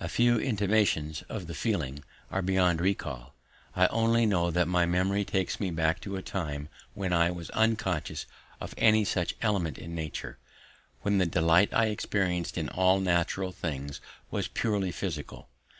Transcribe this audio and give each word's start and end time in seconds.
The 0.00 0.08
first 0.08 0.40
intimations 0.42 1.22
of 1.28 1.46
the 1.46 1.54
feeling 1.54 2.02
are 2.28 2.42
beyond 2.42 2.80
recall; 2.80 3.36
I 3.76 3.86
only 3.86 4.26
know 4.26 4.50
that 4.50 4.66
my 4.66 4.84
memory 4.84 5.24
takes 5.24 5.60
me 5.60 5.70
back 5.70 6.00
to 6.00 6.16
a 6.16 6.22
time 6.22 6.68
when 6.94 7.12
I 7.12 7.30
was 7.30 7.50
unconscious 7.50 8.26
of 8.60 8.74
any 8.76 9.04
such 9.04 9.36
element 9.40 9.78
in 9.78 9.94
nature, 9.94 10.38
when 11.02 11.18
the 11.18 11.24
delight 11.26 11.72
I 11.72 11.86
experienced 11.86 12.58
in 12.58 12.68
all 12.68 12.98
natural 12.98 13.52
things 13.52 14.00
was 14.28 14.48
purely 14.48 14.90
physical. 14.90 15.48